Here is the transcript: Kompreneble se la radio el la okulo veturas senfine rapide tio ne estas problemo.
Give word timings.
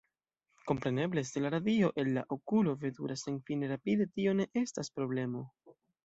Kompreneble 0.69 1.23
se 1.23 1.39
la 1.41 1.51
radio 1.55 1.91
el 2.03 2.07
la 2.15 2.23
okulo 2.35 2.73
veturas 2.85 3.21
senfine 3.27 3.69
rapide 3.73 4.07
tio 4.15 4.33
ne 4.39 4.47
estas 4.63 4.89
problemo. 4.97 5.43